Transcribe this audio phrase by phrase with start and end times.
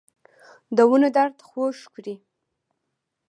[0.77, 2.15] دونو درد خوږ کړی